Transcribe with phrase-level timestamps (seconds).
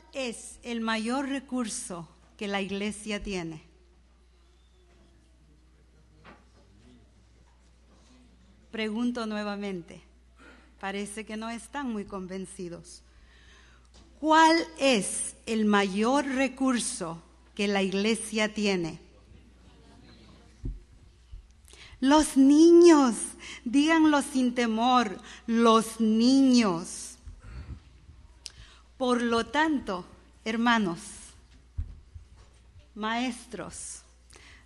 [0.00, 3.62] ¿Cuál es el mayor recurso que la iglesia tiene?
[8.70, 10.00] Pregunto nuevamente.
[10.78, 13.02] Parece que no están muy convencidos.
[14.20, 17.22] ¿Cuál es el mayor recurso
[17.54, 19.00] que la iglesia tiene?
[22.00, 23.16] Los niños,
[23.64, 27.09] díganlo sin temor, los niños.
[29.00, 30.04] Por lo tanto,
[30.44, 30.98] hermanos,
[32.94, 34.02] maestros,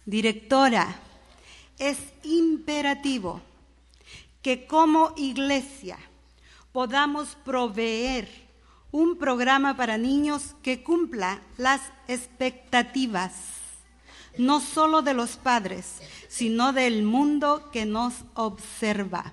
[0.04, 0.96] directora,
[1.78, 3.40] es imperativo
[4.42, 5.98] que como iglesia
[6.72, 8.28] podamos proveer
[8.90, 13.34] un programa para niños que cumpla las expectativas,
[14.36, 19.32] no solo de los padres, sino del mundo que nos observa.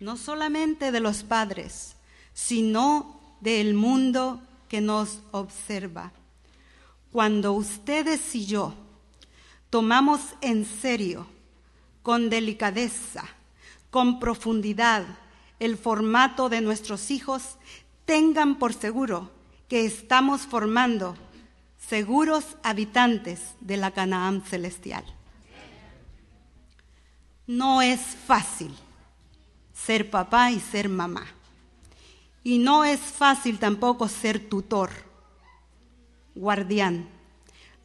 [0.00, 1.96] No solamente de los padres,
[2.32, 6.12] sino del mundo que nos observa.
[7.10, 8.74] Cuando ustedes y yo
[9.70, 11.26] tomamos en serio,
[12.02, 13.24] con delicadeza,
[13.90, 15.04] con profundidad,
[15.58, 17.56] el formato de nuestros hijos,
[18.04, 19.30] tengan por seguro
[19.68, 21.16] que estamos formando
[21.88, 25.04] seguros habitantes de la Canaán celestial.
[27.46, 28.74] No es fácil
[29.88, 31.26] ser papá y ser mamá.
[32.44, 34.90] Y no es fácil tampoco ser tutor,
[36.34, 37.08] guardián,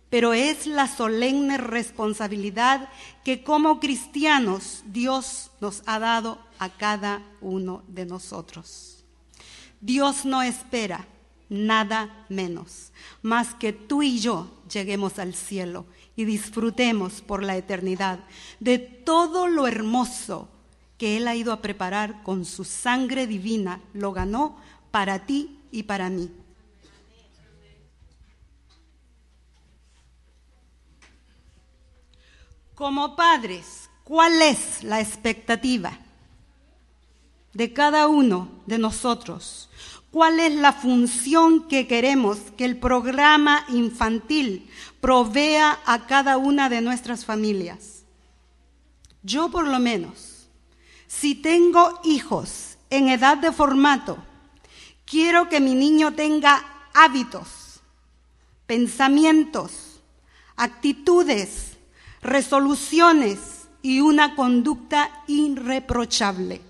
[0.09, 2.89] pero es la solemne responsabilidad
[3.23, 9.05] que como cristianos Dios nos ha dado a cada uno de nosotros.
[9.79, 11.07] Dios no espera
[11.47, 15.85] nada menos, más que tú y yo lleguemos al cielo
[16.17, 18.19] y disfrutemos por la eternidad
[18.59, 20.49] de todo lo hermoso
[21.03, 24.55] que Él ha ido a preparar con su sangre divina, lo ganó
[24.89, 26.31] para ti y para mí.
[32.73, 35.99] Como padres, ¿cuál es la expectativa
[37.51, 39.69] de cada uno de nosotros?
[40.09, 44.69] ¿Cuál es la función que queremos que el programa infantil
[45.01, 48.05] provea a cada una de nuestras familias?
[49.21, 50.32] Yo por lo menos
[51.19, 54.17] si tengo hijos en edad de formato,
[55.05, 57.81] quiero que mi niño tenga hábitos,
[58.65, 60.01] pensamientos,
[60.55, 61.77] actitudes,
[62.21, 66.61] resoluciones y una conducta irreprochable.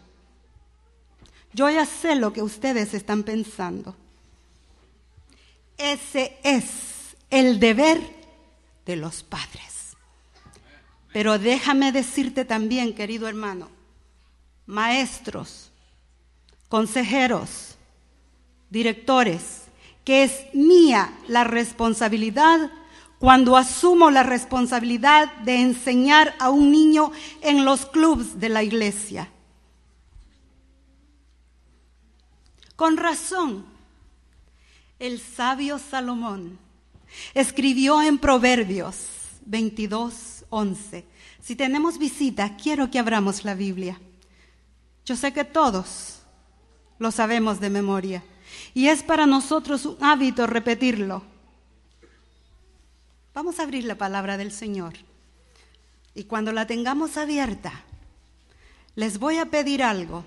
[1.53, 3.95] Yo ya sé lo que ustedes están pensando.
[5.77, 6.63] Ese es
[7.29, 8.01] el deber
[8.85, 9.95] de los padres.
[11.11, 13.69] Pero déjame decirte también, querido hermano,
[14.66, 15.72] maestros,
[16.69, 17.78] consejeros,
[18.69, 19.63] directores,
[20.03, 22.72] que es mía la responsabilidad
[23.19, 29.29] cuando asumo la responsabilidad de enseñar a un niño en los clubs de la iglesia.
[32.75, 33.66] Con razón,
[35.00, 36.59] el sabio Salomón
[37.34, 39.07] escribió en Proverbios
[39.45, 41.06] 22, 11.
[41.41, 44.00] Si tenemos visita, quiero que abramos la Biblia.
[45.05, 46.19] Yo sé que todos
[46.99, 48.23] lo sabemos de memoria.
[48.73, 51.23] Y es para nosotros un hábito repetirlo.
[53.33, 54.93] Vamos a abrir la palabra del Señor.
[56.15, 57.73] Y cuando la tengamos abierta,
[58.95, 60.23] les voy a pedir algo.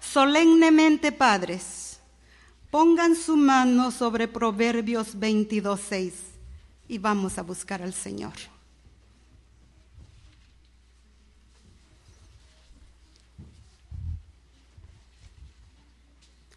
[0.00, 1.98] Solemnemente, padres,
[2.70, 6.12] pongan su mano sobre Proverbios 22.6
[6.88, 8.34] y vamos a buscar al Señor.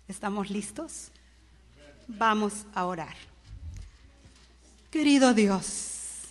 [0.10, 1.12] ¿Estamos listos?
[2.08, 3.16] Vamos a orar.
[4.90, 6.24] Querido Dios,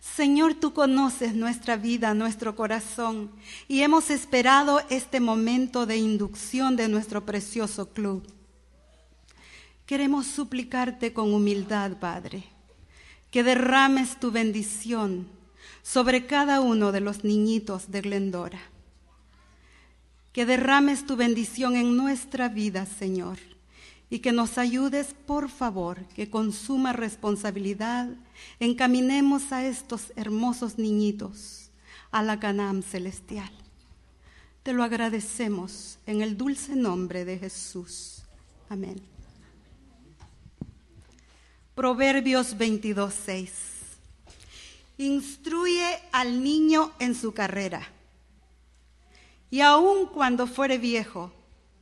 [0.00, 3.32] Señor, tú conoces nuestra vida, nuestro corazón,
[3.66, 8.24] y hemos esperado este momento de inducción de nuestro precioso club.
[9.86, 12.44] Queremos suplicarte con humildad, Padre,
[13.32, 15.26] que derrames tu bendición
[15.82, 18.60] sobre cada uno de los niñitos de Glendora
[20.34, 23.38] que derrames tu bendición en nuestra vida, Señor,
[24.10, 28.08] y que nos ayudes, por favor, que con suma responsabilidad
[28.58, 31.70] encaminemos a estos hermosos niñitos
[32.10, 33.50] a la Canaán celestial.
[34.64, 38.24] Te lo agradecemos en el dulce nombre de Jesús.
[38.68, 39.00] Amén.
[41.76, 43.50] Proverbios 22:6.
[44.98, 47.93] Instruye al niño en su carrera
[49.54, 51.30] y aun cuando fuere viejo,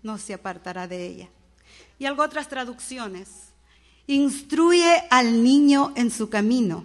[0.03, 1.29] no se apartará de ella.
[1.99, 3.31] Y algo otras traducciones.
[4.07, 6.85] Instruye al niño en su camino,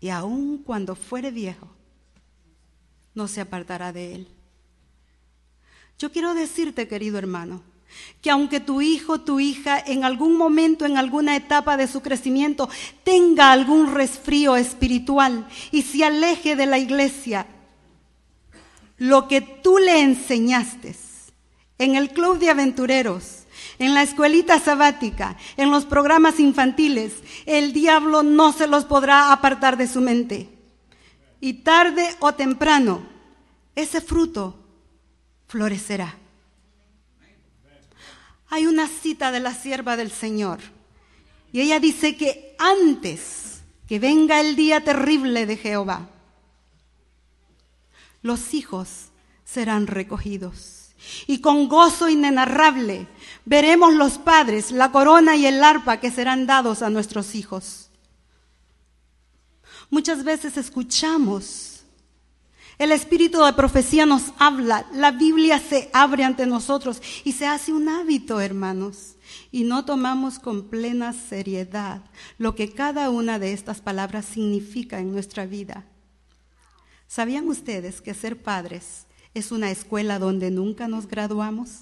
[0.00, 1.68] y aun cuando fuere viejo,
[3.14, 4.28] no se apartará de él.
[5.98, 7.60] Yo quiero decirte, querido hermano,
[8.22, 12.70] que aunque tu hijo, tu hija, en algún momento, en alguna etapa de su crecimiento,
[13.04, 17.46] tenga algún resfrío espiritual y se aleje de la iglesia,
[18.98, 20.94] lo que tú le enseñaste
[21.78, 23.44] en el club de aventureros,
[23.78, 27.14] en la escuelita sabática, en los programas infantiles,
[27.46, 30.48] el diablo no se los podrá apartar de su mente.
[31.40, 33.02] Y tarde o temprano,
[33.74, 34.58] ese fruto
[35.48, 36.16] florecerá.
[38.48, 40.60] Hay una cita de la sierva del Señor
[41.52, 46.08] y ella dice que antes que venga el día terrible de Jehová,
[48.24, 49.10] los hijos
[49.44, 50.94] serán recogidos.
[51.26, 53.06] Y con gozo inenarrable
[53.44, 57.90] veremos los padres la corona y el arpa que serán dados a nuestros hijos.
[59.90, 61.82] Muchas veces escuchamos,
[62.78, 67.74] el espíritu de profecía nos habla, la Biblia se abre ante nosotros y se hace
[67.74, 69.16] un hábito, hermanos,
[69.52, 72.00] y no tomamos con plena seriedad
[72.38, 75.84] lo que cada una de estas palabras significa en nuestra vida.
[77.06, 81.80] ¿Sabían ustedes que ser padres es una escuela donde nunca nos graduamos?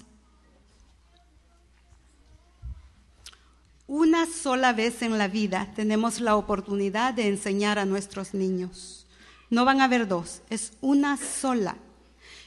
[3.87, 9.05] Una sola vez en la vida tenemos la oportunidad de enseñar a nuestros niños.
[9.49, 11.77] No van a haber dos, es una sola.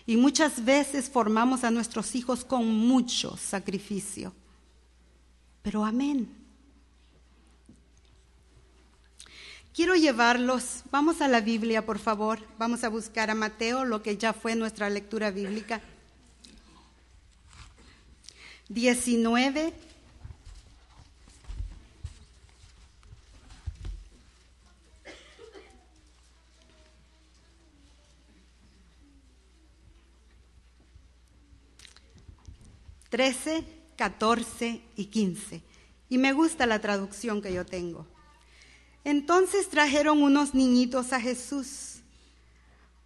[0.06, 4.32] Y muchas veces formamos a nuestros hijos con mucho sacrificio.
[5.62, 6.45] Pero amén.
[9.76, 14.16] Quiero llevarlos, vamos a la Biblia, por favor, vamos a buscar a Mateo, lo que
[14.16, 15.82] ya fue nuestra lectura bíblica.
[18.70, 19.74] 19.
[33.10, 33.62] Trece,
[33.94, 35.60] catorce y quince.
[36.08, 38.15] Y me gusta la traducción que yo tengo.
[39.06, 42.00] Entonces trajeron unos niñitos a Jesús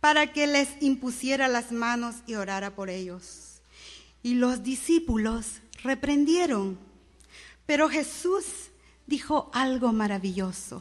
[0.01, 3.61] para que les impusiera las manos y orara por ellos.
[4.23, 6.79] Y los discípulos reprendieron.
[7.67, 8.47] Pero Jesús
[9.07, 10.81] dijo algo maravilloso.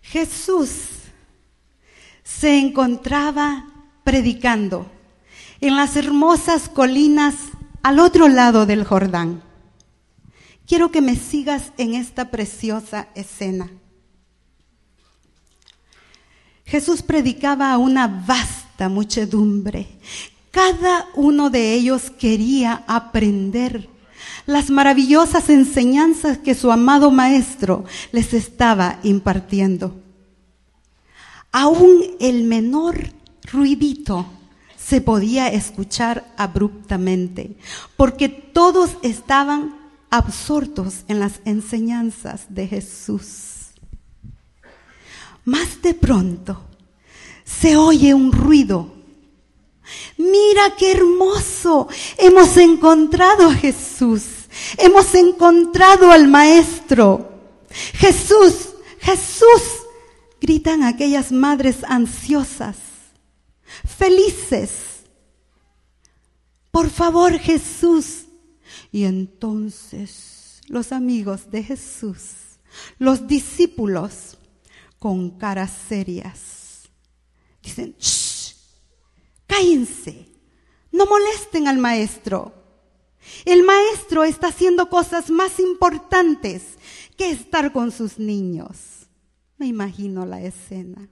[0.00, 0.70] Jesús
[2.22, 3.66] se encontraba
[4.02, 4.90] predicando
[5.60, 7.34] en las hermosas colinas
[7.82, 9.42] al otro lado del Jordán.
[10.66, 13.70] Quiero que me sigas en esta preciosa escena.
[16.64, 19.86] Jesús predicaba a una vasta muchedumbre.
[20.50, 23.88] Cada uno de ellos quería aprender
[24.46, 30.00] las maravillosas enseñanzas que su amado Maestro les estaba impartiendo.
[31.52, 33.10] Aún el menor
[33.52, 34.26] ruidito
[34.76, 37.56] se podía escuchar abruptamente,
[37.96, 39.83] porque todos estaban
[40.16, 43.72] absortos en las enseñanzas de Jesús.
[45.44, 46.64] Más de pronto
[47.44, 48.94] se oye un ruido.
[50.16, 51.88] Mira qué hermoso.
[52.16, 54.22] Hemos encontrado a Jesús.
[54.78, 57.30] Hemos encontrado al Maestro.
[57.94, 59.62] Jesús, Jesús.
[60.40, 62.76] Gritan aquellas madres ansiosas,
[63.96, 64.70] felices.
[66.70, 68.23] Por favor, Jesús,
[68.94, 72.60] y entonces los amigos de Jesús,
[72.96, 74.38] los discípulos,
[75.00, 76.88] con caras serias,
[77.60, 78.54] dicen, ¡Shh!
[79.48, 80.28] cállense,
[80.92, 82.54] no molesten al maestro.
[83.44, 86.62] El maestro está haciendo cosas más importantes
[87.16, 89.08] que estar con sus niños.
[89.56, 91.08] Me imagino la escena.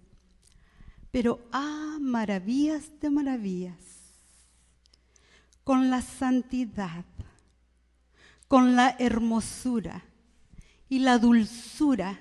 [1.10, 3.74] Pero, ah, maravillas de maravillas,
[5.64, 7.04] con la santidad
[8.52, 10.04] con la hermosura
[10.90, 12.20] y la dulzura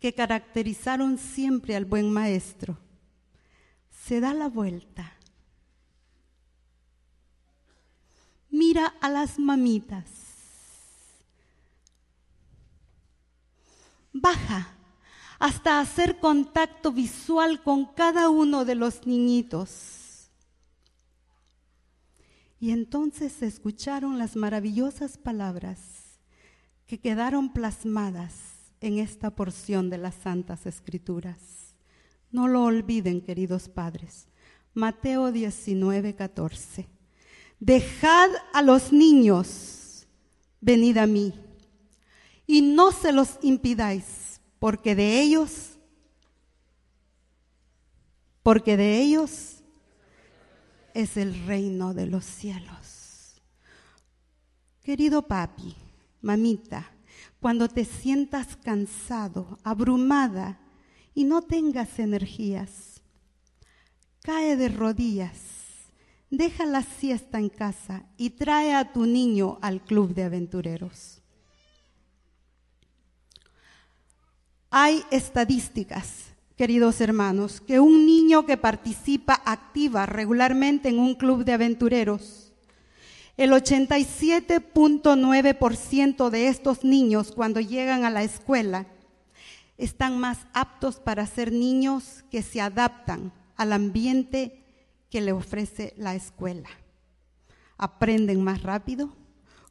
[0.00, 2.78] que caracterizaron siempre al buen maestro,
[3.90, 5.12] se da la vuelta.
[8.48, 10.06] Mira a las mamitas.
[14.10, 14.68] Baja
[15.38, 20.01] hasta hacer contacto visual con cada uno de los niñitos
[22.62, 25.80] y entonces se escucharon las maravillosas palabras
[26.86, 28.34] que quedaron plasmadas
[28.80, 31.74] en esta porción de las Santas Escrituras.
[32.30, 34.28] No lo olviden, queridos padres.
[34.74, 36.86] Mateo 19, 14.
[37.58, 40.06] Dejad a los niños,
[40.60, 41.34] venid a mí,
[42.46, 45.80] y no se los impidáis, porque de ellos,
[48.44, 49.61] porque de ellos
[50.94, 53.40] es el reino de los cielos.
[54.82, 55.74] Querido papi,
[56.20, 56.90] mamita,
[57.40, 60.58] cuando te sientas cansado, abrumada
[61.14, 63.02] y no tengas energías,
[64.22, 65.38] cae de rodillas,
[66.30, 71.20] deja la siesta en casa y trae a tu niño al club de aventureros.
[74.70, 76.31] Hay estadísticas,
[76.62, 82.52] queridos hermanos, que un niño que participa activa regularmente en un club de aventureros,
[83.36, 88.86] el 87.9% de estos niños cuando llegan a la escuela
[89.76, 94.62] están más aptos para ser niños que se adaptan al ambiente
[95.10, 96.68] que le ofrece la escuela.
[97.76, 99.16] Aprenden más rápido,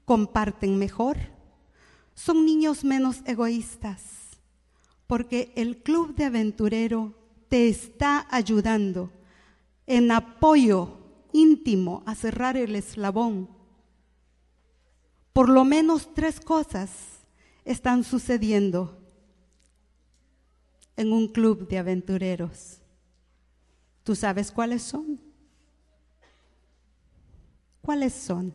[0.03, 1.15] comparten mejor,
[2.15, 4.21] son niños menos egoístas,
[5.12, 7.13] porque el club de aventurero
[7.50, 9.12] te está ayudando
[9.86, 11.00] en apoyo
[11.34, 13.50] íntimo a cerrar el eslabón.
[15.34, 16.91] Por lo menos tres cosas
[17.65, 18.98] están sucediendo
[20.96, 22.80] en un club de aventureros.
[24.06, 25.20] ¿Tú sabes cuáles son?
[27.82, 28.53] ¿Cuáles son?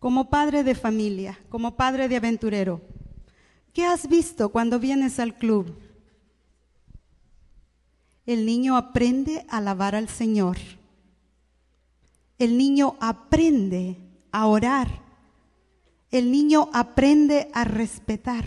[0.00, 2.82] Como padre de familia, como padre de aventurero,
[3.74, 5.76] ¿qué has visto cuando vienes al club?
[8.24, 10.56] El niño aprende a alabar al Señor.
[12.38, 13.98] El niño aprende
[14.32, 15.02] a orar.
[16.10, 18.44] El niño aprende a respetar.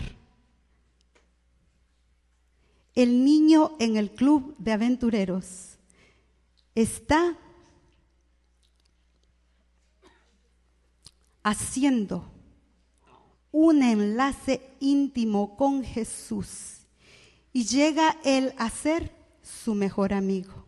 [2.94, 5.78] El niño en el club de aventureros
[6.74, 7.36] está
[11.44, 12.37] haciendo
[13.50, 16.86] un enlace íntimo con Jesús
[17.52, 19.12] y llega él a ser
[19.42, 20.66] su mejor amigo.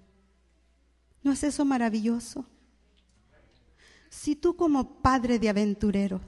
[1.22, 2.46] ¿No es eso maravilloso?
[4.08, 6.20] Si tú como padre de aventurero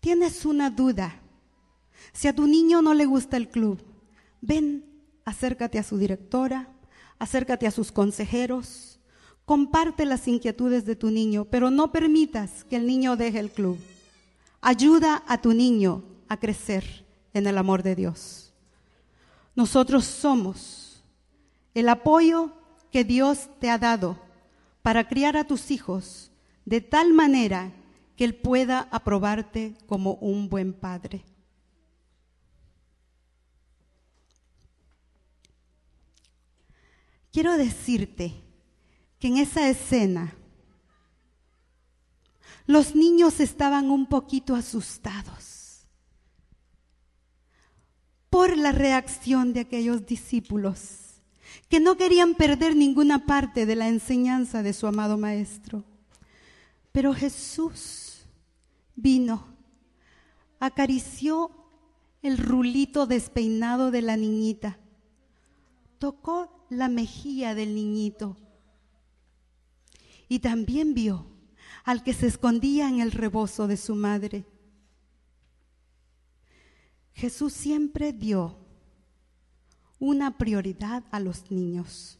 [0.00, 1.20] tienes una duda,
[2.12, 3.82] si a tu niño no le gusta el club,
[4.40, 4.84] ven,
[5.24, 6.72] acércate a su directora,
[7.18, 9.00] acércate a sus consejeros,
[9.44, 13.78] comparte las inquietudes de tu niño, pero no permitas que el niño deje el club.
[14.60, 18.52] Ayuda a tu niño a crecer en el amor de Dios.
[19.54, 21.02] Nosotros somos
[21.74, 22.52] el apoyo
[22.90, 24.18] que Dios te ha dado
[24.82, 26.30] para criar a tus hijos
[26.64, 27.72] de tal manera
[28.16, 31.24] que Él pueda aprobarte como un buen padre.
[37.32, 38.34] Quiero decirte
[39.18, 40.34] que en esa escena
[42.68, 45.86] los niños estaban un poquito asustados
[48.28, 51.22] por la reacción de aquellos discípulos
[51.70, 55.82] que no querían perder ninguna parte de la enseñanza de su amado Maestro.
[56.92, 58.26] Pero Jesús
[58.94, 59.46] vino,
[60.60, 61.50] acarició
[62.20, 64.78] el rulito despeinado de la niñita,
[65.98, 68.36] tocó la mejilla del niñito.
[70.28, 71.37] Y también vio
[71.88, 74.44] al que se escondía en el rebozo de su madre.
[77.14, 78.58] Jesús siempre dio
[79.98, 82.18] una prioridad a los niños.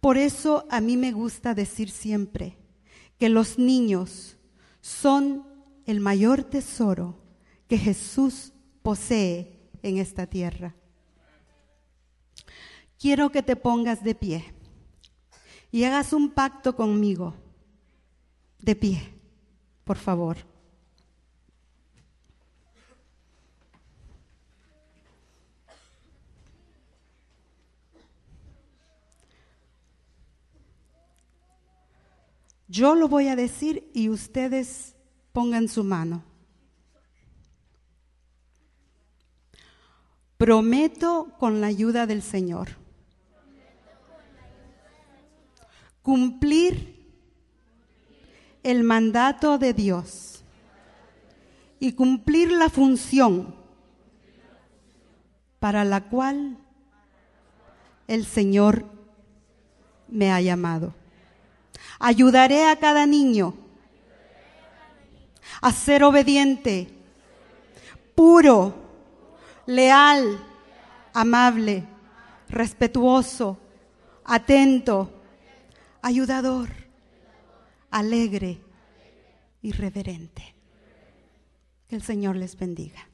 [0.00, 2.58] Por eso a mí me gusta decir siempre
[3.16, 4.36] que los niños
[4.80, 5.46] son
[5.86, 7.22] el mayor tesoro
[7.68, 10.74] que Jesús posee en esta tierra
[13.00, 14.54] quiero que te pongas de pie
[15.72, 17.34] y hagas un pacto conmigo.
[18.62, 19.00] De pie,
[19.84, 20.36] por favor.
[32.68, 34.94] Yo lo voy a decir y ustedes
[35.32, 36.22] pongan su mano.
[40.36, 42.80] Prometo con la ayuda del Señor
[46.02, 46.99] cumplir
[48.62, 50.44] el mandato de Dios
[51.78, 53.54] y cumplir la función
[55.58, 56.58] para la cual
[58.06, 58.84] el Señor
[60.08, 60.94] me ha llamado.
[61.98, 63.54] Ayudaré a cada niño
[65.60, 66.88] a ser obediente,
[68.14, 68.74] puro,
[69.66, 70.42] leal,
[71.12, 71.84] amable,
[72.48, 73.58] respetuoso,
[74.24, 75.10] atento,
[76.02, 76.79] ayudador,
[77.90, 78.60] alegre
[79.62, 80.54] y reverente.
[81.88, 83.09] Que el Señor les bendiga.